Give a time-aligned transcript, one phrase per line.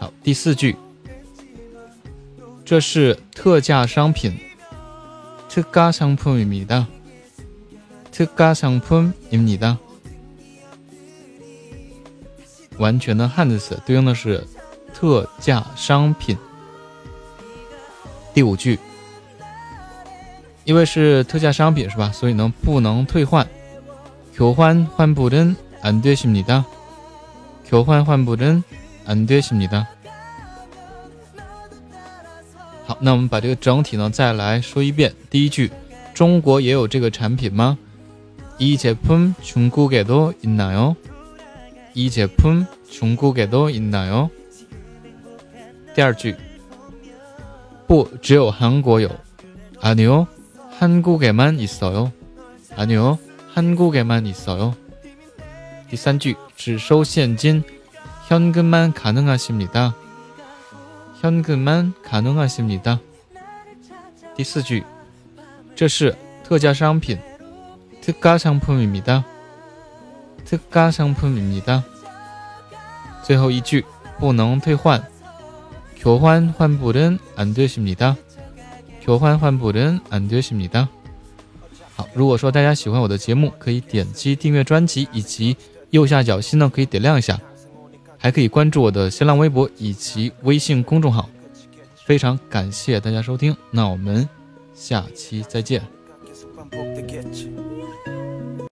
[0.00, 0.76] 好，第四句，
[2.64, 4.38] 这是特价商品，
[5.48, 6.86] 特价商品입니 다，
[8.12, 9.78] 特价商品입니 다。
[12.78, 14.46] 完全的汉字词对应的是
[14.92, 16.36] 特价商品。
[18.34, 18.78] 第五句，
[20.64, 22.12] 因为是特价商品是吧？
[22.12, 23.48] 所以呢不能退换。
[24.36, 26.64] 교환환불은안되십니 다。
[27.66, 28.62] 교환환불은안
[29.06, 29.86] 되십니 다。
[32.86, 35.12] 好，那我们把这个整体呢再来说一遍。
[35.28, 35.72] 第一句，
[36.14, 37.76] 中国也有这个产品吗？
[38.58, 40.94] 이제품중국에도있나 요？
[41.94, 44.30] 이제품중국에도있나 요？
[45.94, 46.34] 第二句，
[47.86, 49.10] 不，只有韩国有。
[49.80, 52.10] 아니요한국에만있어 요。
[52.76, 54.74] 아니요한국에만있어 요。
[55.90, 57.62] 第三句，只收现金，
[58.30, 59.94] 현금만가능하십니 다。
[61.20, 63.00] 현금만가능하십니 다。
[64.36, 64.84] 第四句，
[65.74, 66.14] 这是
[66.44, 67.18] 特价商品，
[68.02, 69.24] 特가상품입니 다。
[70.44, 71.82] 特가상품입니 다。
[73.22, 73.84] 最后一句，
[74.18, 75.02] 不能退换，
[75.98, 78.16] 교환환불은안되십니 다。
[79.02, 80.88] 교환환불은안되십니 다。
[81.96, 85.56] 好，如果说大家喜欢我的节目，可以点击订阅专辑，以及
[85.90, 87.40] 右下角心呢可以点亮一下。
[88.21, 91.27] 还可以关注我的新浪微博以及微信公众号，
[92.05, 94.29] 非常感谢大家收听，那我们
[94.75, 95.81] 下期再见。